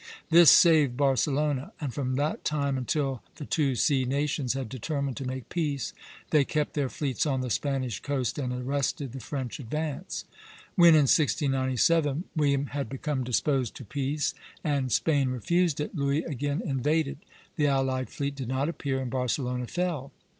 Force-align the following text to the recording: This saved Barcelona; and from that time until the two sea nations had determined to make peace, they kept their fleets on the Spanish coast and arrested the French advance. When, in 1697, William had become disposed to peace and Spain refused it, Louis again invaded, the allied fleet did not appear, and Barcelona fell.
This 0.31 0.49
saved 0.49 0.97
Barcelona; 0.97 1.73
and 1.79 1.93
from 1.93 2.15
that 2.15 2.43
time 2.43 2.75
until 2.75 3.21
the 3.35 3.45
two 3.45 3.75
sea 3.75 4.03
nations 4.03 4.53
had 4.53 4.67
determined 4.67 5.15
to 5.17 5.27
make 5.27 5.47
peace, 5.49 5.93
they 6.31 6.43
kept 6.43 6.73
their 6.73 6.89
fleets 6.89 7.27
on 7.27 7.41
the 7.41 7.51
Spanish 7.51 7.99
coast 7.99 8.39
and 8.39 8.51
arrested 8.51 9.11
the 9.11 9.19
French 9.19 9.59
advance. 9.59 10.25
When, 10.73 10.95
in 10.95 11.01
1697, 11.03 12.23
William 12.35 12.65
had 12.65 12.89
become 12.89 13.23
disposed 13.23 13.75
to 13.75 13.85
peace 13.85 14.33
and 14.63 14.91
Spain 14.91 15.29
refused 15.29 15.79
it, 15.79 15.93
Louis 15.93 16.23
again 16.23 16.63
invaded, 16.65 17.19
the 17.55 17.67
allied 17.67 18.09
fleet 18.09 18.33
did 18.33 18.47
not 18.47 18.69
appear, 18.69 18.99
and 18.99 19.11
Barcelona 19.11 19.67
fell. 19.67 20.11